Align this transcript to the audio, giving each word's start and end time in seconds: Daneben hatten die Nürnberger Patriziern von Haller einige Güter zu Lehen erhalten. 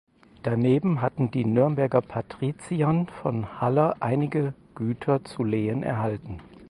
Daneben 0.41 0.99
hatten 1.01 1.29
die 1.29 1.45
Nürnberger 1.45 2.01
Patriziern 2.01 3.05
von 3.05 3.61
Haller 3.61 3.97
einige 3.99 4.55
Güter 4.73 5.23
zu 5.23 5.43
Lehen 5.43 5.83
erhalten. 5.83 6.39